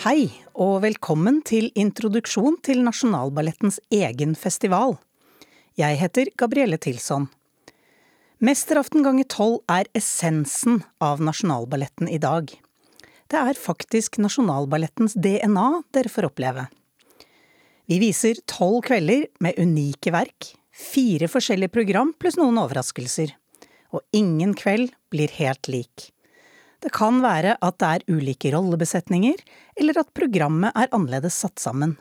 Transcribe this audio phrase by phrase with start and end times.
[0.00, 4.94] Hei, og velkommen til introduksjon til Nasjonalballettens egen festival.
[5.76, 7.26] Jeg heter Gabrielle Tilson.
[8.40, 12.48] Mesteraften ganger tolv er essensen av Nasjonalballetten i dag.
[13.28, 16.64] Det er faktisk Nasjonalballettens DNA dere får oppleve.
[17.84, 23.36] Vi viser tolv kvelder med unike verk, fire forskjellige program pluss noen overraskelser.
[23.92, 26.08] Og ingen kveld blir helt lik.
[26.80, 29.40] Det kan være at det er ulike rollebesetninger,
[29.76, 31.98] eller at programmet er annerledes satt sammen.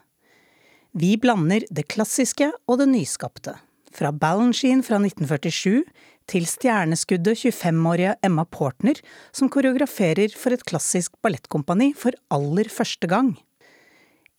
[0.96, 3.58] Vi blander det klassiske og det nyskapte.
[3.94, 5.84] Fra Balanchine fra 1947
[6.30, 8.98] til stjerneskuddet 25-årige Emma Portner,
[9.34, 13.34] som koreograferer for et klassisk ballettkompani for aller første gang.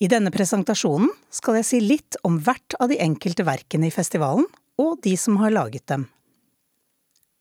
[0.00, 4.46] I denne presentasjonen skal jeg si litt om hvert av de enkelte verkene i festivalen,
[4.80, 6.06] og de som har laget dem.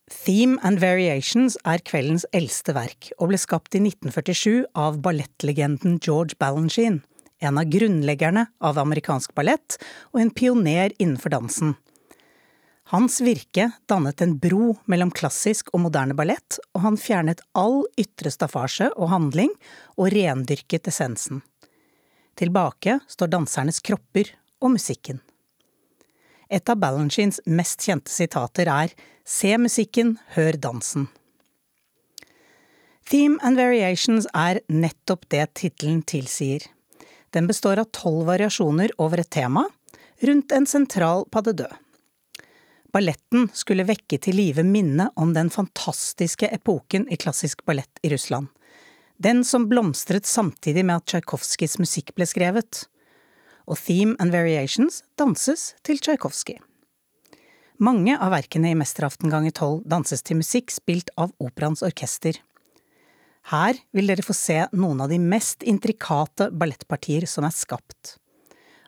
[0.09, 6.37] Theme and Variations er kveldens eldste verk, og ble skapt i 1947 av ballettlegenden George
[6.41, 7.03] Balanchine,
[7.39, 9.77] en av grunnleggerne av amerikansk ballett
[10.11, 11.75] og en pioner innenfor dansen.
[12.89, 18.33] Hans virke dannet en bro mellom klassisk og moderne ballett, og han fjernet all ytre
[18.33, 19.53] staffasje og handling,
[19.93, 21.43] og rendyrket essensen.
[22.39, 25.21] Tilbake står dansernes kropper og musikken.
[26.49, 28.93] Et av Balanchines mest kjente sitater er
[29.25, 31.05] Se musikken, hør dansen.
[33.09, 36.65] Theme and Variations er nettopp det tittelen tilsier.
[37.33, 39.67] Den består av tolv variasjoner over et tema,
[40.25, 41.67] rundt en sentral pas de.
[42.93, 48.49] Balletten skulle vekke til live minnet om den fantastiske epoken i klassisk ballett i Russland.
[49.17, 52.85] Den som blomstret samtidig med at Tsjajkovskijs musikk ble skrevet.
[53.69, 56.57] Og Theme and Variations danses til Tsjajkovskij.
[57.79, 62.39] Mange av verkene i Mesteraften ganger tolv danses til musikk spilt av operaens orkester.
[63.53, 68.17] Her vil dere få se noen av de mest intrikate ballettpartier som er skapt.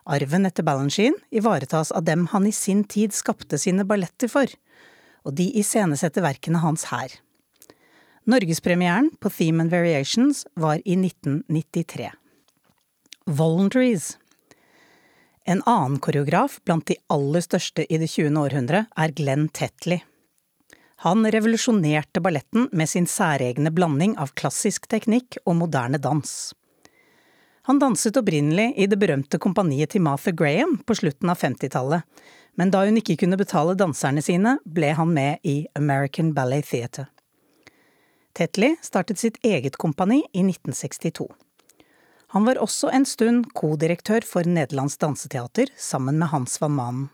[0.02, 4.50] Arven etter Balanchine ivaretas av dem han i sin tid skapte sine balletter for,
[5.22, 7.14] og de iscenesetter verkene hans her.
[8.26, 12.10] Norgespremieren på Theme and Variations var i 1993.
[13.26, 14.16] Voluntaries
[15.44, 18.38] en annen koreograf blant de aller største i det 20.
[18.38, 20.02] århundre er Glenn Tetley.
[21.02, 26.52] Han revolusjonerte balletten med sin særegne blanding av klassisk teknikk og moderne dans.
[27.66, 32.06] Han danset opprinnelig i det berømte kompaniet til Martha Graham på slutten av 50-tallet,
[32.58, 37.06] men da hun ikke kunne betale danserne sine, ble han med i American Ballet Theatre.
[38.34, 41.28] Tetley startet sitt eget kompani i 1962.
[42.32, 47.10] Han var også en stund kodirektør for Nederlands Danseteater sammen med Hans van Manen.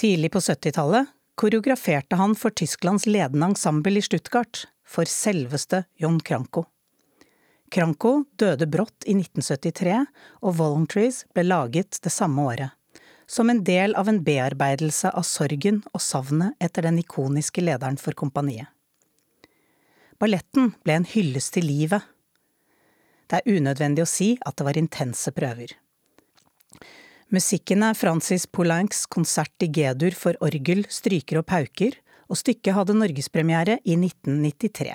[0.00, 6.64] Tidlig på 70-tallet koreograferte han for Tysklands ledende ensemble i Stuttgart, for selveste John Kranko.
[7.68, 10.00] Kranko døde brått i 1973,
[10.40, 12.72] og Voluntaries ble laget det samme året.
[13.28, 18.16] Som en del av en bearbeidelse av sorgen og savnet etter den ikoniske lederen for
[18.16, 18.72] kompaniet.
[20.16, 22.14] Balletten ble en hyllest til livet
[23.28, 25.74] det er unødvendig å si at det var intense prøver.
[27.28, 32.96] Musikken er Francis Poulencs konsert i G-dur for orgel, stryker og pauker, og stykket hadde
[32.96, 34.94] norgespremiere i 1993.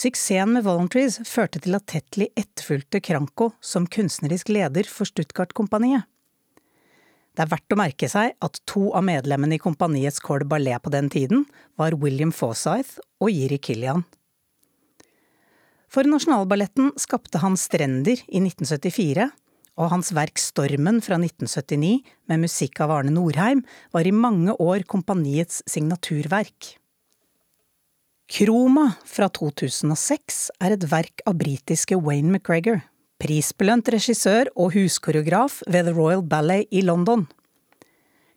[0.00, 6.06] Suksessen med Voluntaries førte til at Tetley etterfulgte Kranko som kunstnerisk leder for Stuttgart-kompaniet.
[7.36, 10.92] Det er verdt å merke seg at to av medlemmene i kompaniets Corps Ballet på
[10.94, 11.44] den tiden
[11.80, 14.06] var William Forsyth og Jiri Killian.
[15.90, 19.24] For Nasjonalballetten skapte han Strender i 1974,
[19.80, 21.96] og hans verk Stormen fra 1979,
[22.30, 26.76] med musikk av Arne Norheim, var i mange år kompaniets signaturverk.
[28.30, 32.84] Kroma fra 2006 er et verk av britiske Wayne McGregor,
[33.18, 37.26] prisbelønt regissør og huskoreograf ved The Royal Ballet i London.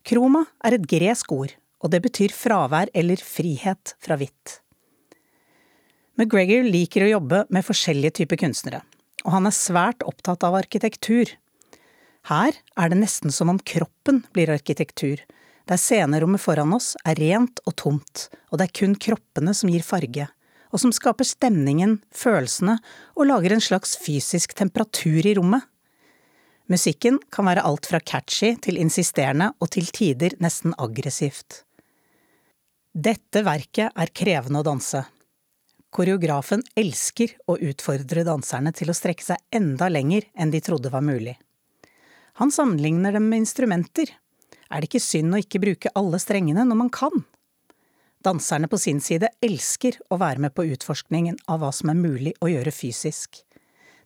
[0.01, 1.53] Kroma er et gresk ord,
[1.85, 4.62] og det betyr fravær eller frihet fra hvitt.
[6.13, 8.83] McGregor liker å jobbe med forskjellige typer kunstnere,
[9.25, 11.31] og han er svært opptatt av arkitektur.
[12.29, 15.23] Her er det nesten som om kroppen blir arkitektur,
[15.65, 19.81] der scenerommet foran oss er rent og tomt, og det er kun kroppene som gir
[19.87, 20.27] farge,
[20.69, 22.77] og som skaper stemningen, følelsene
[23.17, 25.65] og lager en slags fysisk temperatur i rommet.
[26.69, 31.63] Musikken kan være alt fra catchy til insisterende og til tider nesten aggressivt.
[32.93, 35.01] Dette verket er krevende å danse,
[35.93, 41.05] Koreografen elsker å utfordre danserne til å strekke seg enda lenger enn de trodde var
[41.05, 41.35] mulig.
[42.41, 44.09] Han sammenligner dem med instrumenter.
[44.73, 47.21] Er det ikke synd å ikke bruke alle strengene når man kan?
[48.25, 52.33] Danserne på sin side elsker å være med på utforskningen av hva som er mulig
[52.41, 53.43] å gjøre fysisk.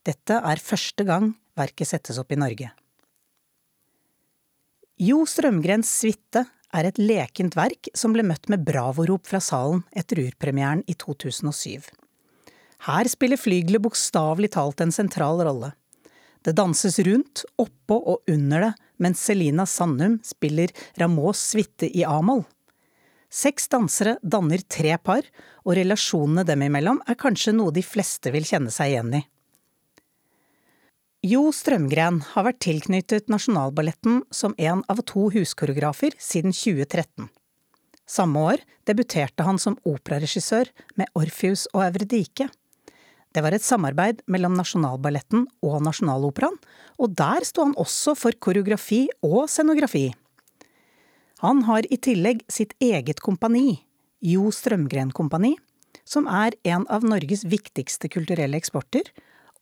[0.04, 2.74] Dette er første gang verket settes opp i Norge.
[4.98, 6.44] Jo Strømgrens suite
[6.76, 11.88] er et lekent verk som ble møtt med bravorop fra salen etter urpremieren i 2007.
[12.88, 15.72] Her spiller flygelet bokstavelig talt en sentral rolle.
[16.46, 22.46] Det danses rundt, oppå og under det, mens Selina Sandum spiller Rameaus suite i a-moll.
[23.28, 25.26] Seks dansere danner tre par,
[25.66, 29.24] og relasjonene dem imellom er kanskje noe de fleste vil kjenne seg igjen i.
[31.26, 37.26] Jo Strømgren har vært tilknyttet Nasjonalballetten som en av to huskoreografer siden 2013.
[38.06, 42.52] Samme år debuterte han som operaregissør med Orpheus og Euridike.
[43.34, 46.60] Det var et samarbeid mellom Nasjonalballetten og Nasjonaloperaen,
[47.02, 50.12] og der sto han også for koreografi og scenografi.
[51.42, 53.82] Han har i tillegg sitt eget kompani,
[54.22, 55.56] Jo Strømgren Kompani,
[56.06, 59.10] som er en av Norges viktigste kulturelle eksporter,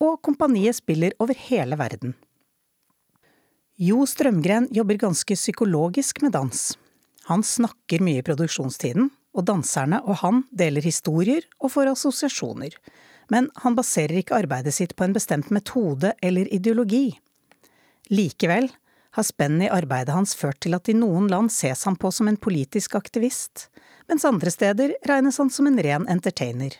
[0.03, 2.15] og kompaniet spiller over hele verden.
[3.75, 6.77] Jo Strømgren jobber ganske psykologisk med dans.
[7.27, 12.77] Han snakker mye i produksjonstiden, og danserne og han deler historier og får assosiasjoner
[13.27, 17.17] men han baserer ikke arbeidet sitt på en bestemt metode eller ideologi.
[18.13, 18.69] Likevel
[19.15, 22.29] har spennet i arbeidet hans ført til at i noen land ses han på som
[22.29, 23.69] en politisk aktivist,
[24.09, 26.75] mens andre steder regnes han som en ren entertainer.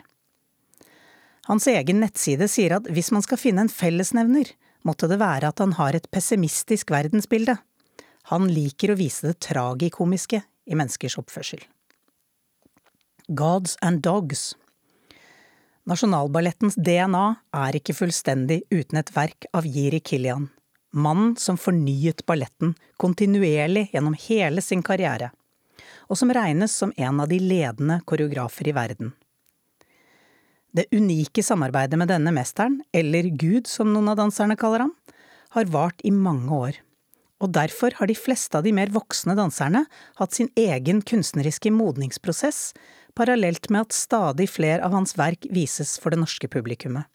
[1.45, 4.50] Hans egen nettside sier at hvis man skal finne en fellesnevner,
[4.86, 7.57] måtte det være at han har et pessimistisk verdensbilde.
[8.33, 11.62] Han liker å vise det tragikomiske i menneskers oppførsel.
[13.27, 14.53] Gods and Dogs
[15.86, 20.47] Nasjonalballettens DNA er ikke fullstendig uten et verk av Jiri Kilian,
[20.97, 25.30] mannen som fornyet balletten kontinuerlig gjennom hele sin karriere,
[26.09, 29.13] og som regnes som en av de ledende koreografer i verden.
[30.75, 34.95] Det unike samarbeidet med denne mesteren, eller Gud som noen av danserne kaller ham,
[35.56, 36.81] har vart i mange år,
[37.39, 39.86] og derfor har de fleste av de mer voksne danserne
[40.19, 42.74] hatt sin egen kunstneriske modningsprosess
[43.16, 47.07] parallelt med at stadig flere av hans verk vises for det norske publikummet.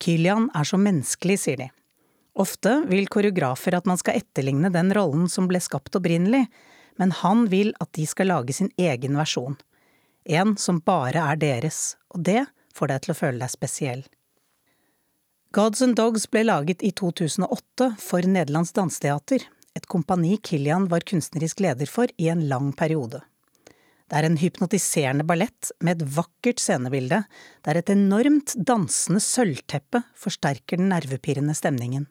[0.00, 1.70] Kylian er så menneskelig, sier de.
[2.40, 6.46] Ofte vil koreografer at man skal etterligne den rollen som ble skapt opprinnelig,
[6.98, 9.58] men han vil at de skal lage sin egen versjon.
[10.24, 12.44] En som bare er deres, og det
[12.76, 14.02] får deg til å føle deg spesiell.
[15.50, 19.42] Gods and Dogs ble laget i 2008 for Nederlands Dansteater,
[19.74, 23.22] et kompani Kilian var kunstnerisk leder for i en lang periode.
[24.10, 27.22] Det er en hypnotiserende ballett med et vakkert scenebilde,
[27.66, 32.08] der et enormt dansende sølvteppe forsterker den nervepirrende stemningen.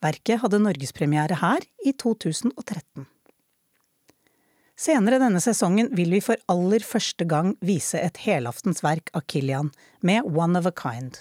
[0.00, 3.08] Verket hadde norgespremiere her i 2013.
[4.80, 9.68] Senere denne sesongen vil vi for aller første gang vise et helaftens verk av Kilian
[10.00, 11.18] med One of a Kind.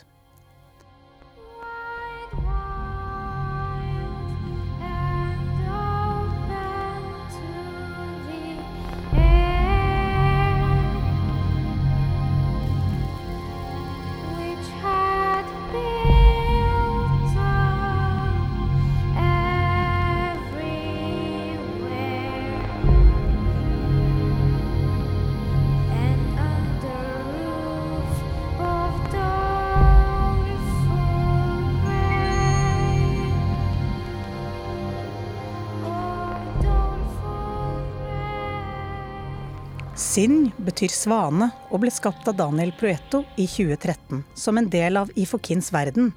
[40.19, 45.13] Sinn betyr svane og ble skapt av Daniel Proetto i 2013 som en del av
[45.15, 46.09] I Fokins verden,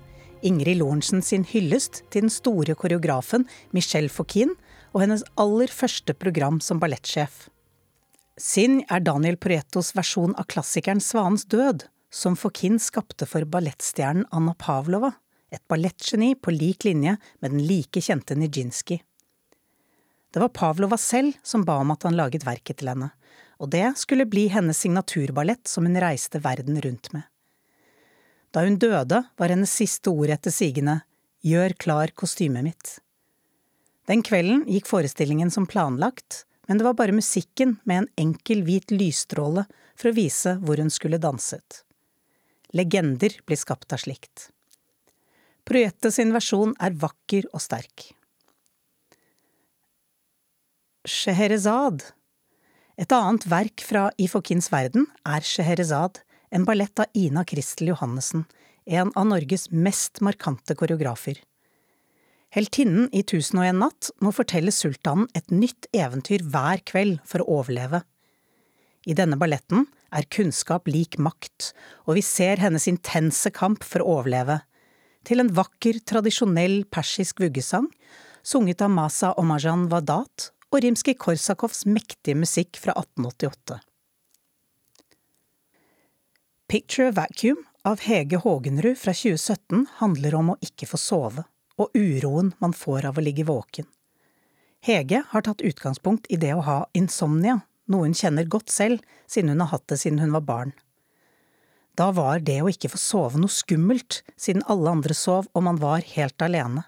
[0.42, 4.56] Ingrid Lorentzen sin hyllest til den store koreografen Michelle Fokin
[4.90, 7.46] og hennes aller første program som ballettsjef.
[8.34, 14.56] Sinn er Daniel Proettos versjon av klassikeren Svanens død, som Fokin skapte for ballettstjernen Anna
[14.58, 15.12] Pavlova,
[15.54, 18.98] et ballettgeni på lik linje med den like kjente Nijinsky.
[20.34, 23.12] Det var Pavlova selv som ba om at han laget verket til henne,
[23.62, 27.22] og det skulle bli hennes signaturballett som hun reiste verden rundt med.
[28.52, 31.00] Da hun døde, var hennes siste ord etter sigende
[31.42, 32.90] Gjør klar kostymet mitt.
[34.06, 38.94] Den kvelden gikk forestillingen som planlagt, men det var bare musikken med en enkel hvit
[38.94, 39.64] lysstråle
[39.98, 41.82] for å vise hvor hun skulle danset.
[42.74, 44.50] Legender blir skapt av slikt.
[45.66, 48.10] Projettet sin versjon er vakker og sterk.
[51.06, 52.14] Scheherezade
[53.00, 56.20] et annet verk fra Ifokins verden er Scheherezad,
[56.52, 58.44] en ballett av Ina Kristel Johannessen,
[58.84, 61.38] en av Norges mest markante koreografer.
[62.52, 67.40] Heltinnen i Tusen og en natt må fortelle sultanen et nytt eventyr hver kveld for
[67.40, 68.02] å overleve.
[69.08, 71.72] I denne balletten er kunnskap lik makt,
[72.04, 74.60] og vi ser hennes intense kamp for å overleve.
[75.24, 77.88] Til en vakker, tradisjonell persisk vuggesang,
[78.44, 83.80] sunget av Masa Omajan Wadat og Rimskij-Korsakovs mektige musikk fra 1888.
[86.72, 91.44] Picture Vacuum av Hege Hågenrud fra 2017 handler om å ikke få sove,
[91.76, 93.84] og uroen man får av å ligge våken.
[94.82, 97.60] Hege har tatt utgangspunkt i det å ha insomnia,
[97.92, 100.72] noe hun kjenner godt selv, siden hun har hatt det siden hun var barn.
[101.98, 105.80] Da var det å ikke få sove noe skummelt, siden alle andre sov og man
[105.82, 106.86] var helt alene.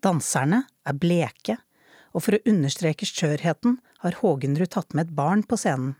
[0.00, 1.58] Danserne er bleke,
[2.14, 5.94] og for å understreke skjørheten har Hågenrud tatt med et barn på scenen.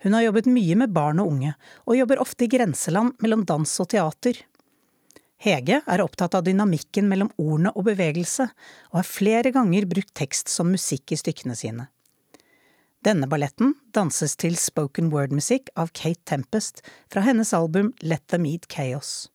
[0.00, 3.72] Hun har jobbet mye med barn og unge, og jobber ofte i grenseland mellom dans
[3.82, 4.38] og teater.
[5.40, 8.46] Hege er opptatt av dynamikken mellom ordene og bevegelse,
[8.92, 11.88] og har flere ganger brukt tekst som musikk i stykkene sine.
[13.04, 18.68] Denne balletten danses til spoken word-musikk av Kate Tempest fra hennes album Let Them Eat
[18.72, 19.30] Chaos.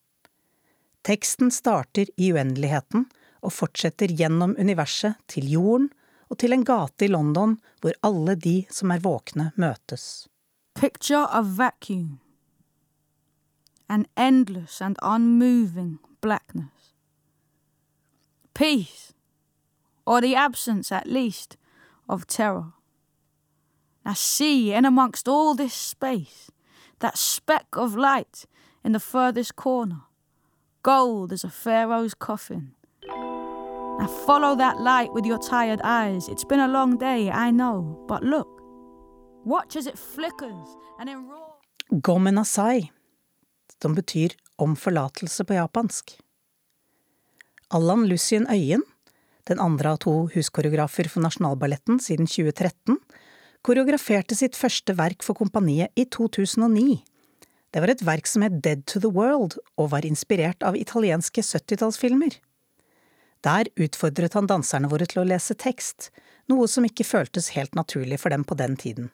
[1.06, 3.08] Teksten starter i uendeligheten
[3.42, 5.90] og fortsetter gjennom universet til jorden
[6.30, 10.28] og til en gate i London hvor alle de som er våkne, møtes.
[10.74, 12.18] Picture of vacuum.
[13.88, 16.94] An endless and unmoving blackness.
[18.54, 19.12] Peace,
[20.06, 21.56] or the absence at least
[22.08, 22.72] of terror.
[24.04, 26.50] Now see, in amongst all this space,
[27.00, 28.46] that speck of light
[28.84, 30.02] in the furthest corner,
[30.82, 32.75] gold as a pharaoh's coffin.
[33.98, 36.28] Now follow that light with your tired eyes.
[36.28, 38.48] It's been a long day, I know, but look.
[39.44, 41.56] Watch as it flickers and then roars.
[41.90, 42.90] Gomenasai,
[43.82, 46.18] som betyr om forlatelse på japansk.
[47.68, 48.82] Allan Lucien Øyen,
[49.48, 52.98] den andre av to huskoreografer for Nasjonalballetten siden 2013,
[53.66, 57.00] koreograferte sitt første verk for kompaniet i 2009.
[57.72, 61.42] Det var et verk som het Dead to the World, og var inspirert av italienske
[61.42, 62.38] 70-tallsfilmer.
[63.44, 66.10] Der utfordret han danserne våre til å lese tekst,
[66.48, 69.10] noe som ikke føltes helt naturlig for dem på den tiden.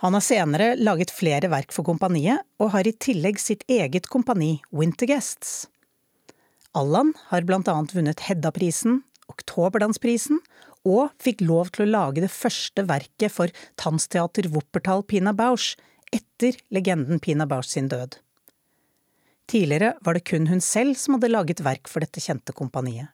[0.00, 4.60] Han har senere laget flere verk for kompaniet, og har i tillegg sitt eget kompani,
[4.72, 5.68] Winterguests.
[6.72, 10.40] Allan har blant annet vunnet Hedda-prisen, Oktoberdansprisen
[10.88, 15.74] og fikk lov til å lage det første verket for Tansteater Wuppertal Pina Bausch
[16.14, 18.16] etter legenden Pina Bausch sin død.
[19.50, 23.10] Tidligere var det kun hun selv som hadde laget verk for dette kjente kompaniet.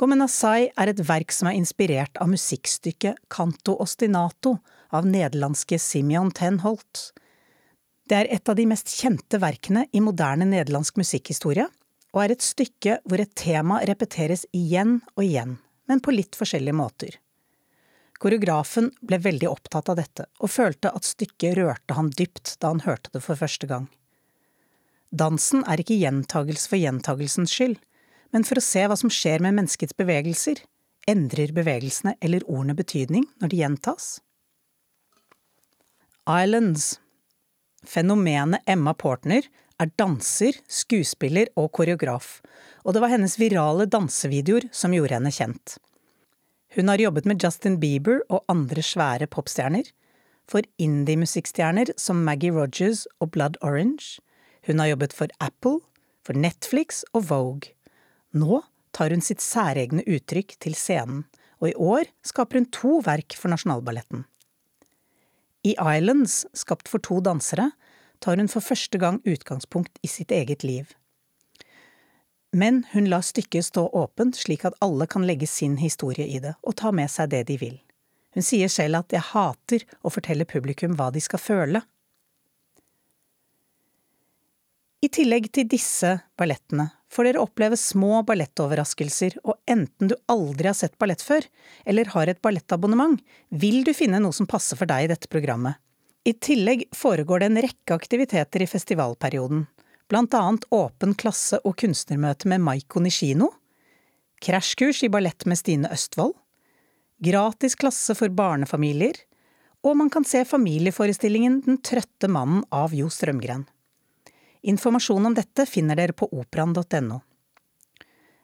[0.00, 4.56] Gomenasai er et verk som er inspirert av musikkstykket Canto ostinato
[4.92, 7.10] av nederlandske Simeon ten Holt.
[8.08, 11.68] Det er et av de mest kjente verkene i moderne nederlandsk musikkhistorie,
[12.12, 15.60] og er et stykke hvor et tema repeteres igjen og igjen
[15.92, 17.16] men på litt forskjellige måter.
[18.22, 22.84] Koreografen ble veldig opptatt av dette, og følte at stykket rørte han dypt da han
[22.86, 23.88] hørte det for første gang.
[25.12, 27.76] Dansen er ikke gjentagelse for gjentagelsens skyld,
[28.32, 30.62] men for å se hva som skjer med menneskets bevegelser.
[31.10, 34.06] Endrer bevegelsene eller ordene betydning når de gjentas?
[36.30, 36.94] Islands
[37.82, 39.48] Fenomenet Emma Portner
[39.82, 42.38] er danser, skuespiller og koreograf,
[42.86, 45.76] og det var hennes virale dansevideoer som gjorde henne kjent.
[46.72, 49.90] Hun har jobbet med Justin Bieber og andre svære popstjerner,
[50.48, 54.22] for indie-musikkstjerner som Maggie Rogers og Blood Orange,
[54.66, 55.80] hun har jobbet for Apple,
[56.22, 57.72] for Netflix og Vogue.
[58.32, 58.62] Nå
[58.94, 61.24] tar hun sitt særegne uttrykk til scenen,
[61.62, 64.24] og i år skaper hun to verk for Nasjonalballetten.
[65.62, 67.70] I Islands, skapt for to dansere,
[68.22, 70.90] tar hun for første gang utgangspunkt i sitt eget liv.
[72.52, 76.52] Men hun lar stykket stå åpent slik at alle kan legge sin historie i det
[76.62, 77.78] og ta med seg det de vil.
[78.34, 81.82] Hun sier selv at jeg hater å fortelle publikum hva de skal føle.
[85.02, 90.76] I tillegg til disse ballettene får dere oppleve små ballettoverraskelser, og enten du aldri har
[90.78, 91.42] sett ballett før,
[91.84, 93.18] eller har et ballettabonnement,
[93.50, 95.74] vil du finne noe som passer for deg i dette programmet.
[96.22, 99.66] I tillegg foregår det en rekke aktiviteter i festivalperioden,
[100.06, 103.50] blant annet åpen klasse- og kunstnermøte med Maiko Nishino,
[104.42, 106.36] krasjkurs i ballett med Stine Østfold,
[107.22, 109.18] gratis klasse for barnefamilier,
[109.82, 113.66] og man kan se familieforestillingen Den trøtte mannen av Jo Strømgren.
[114.62, 117.16] Informasjon om dette finner dere på operaen.no.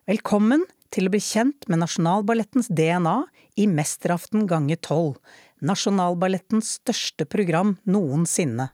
[0.09, 3.21] Velkommen til å bli kjent med Nasjonalballettens DNA
[3.61, 5.21] i Mesteraften gange tolv,
[5.63, 8.71] Nasjonalballettens største program noensinne.